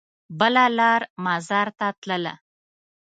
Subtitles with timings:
[0.39, 2.33] بله لار مزار ته تلله.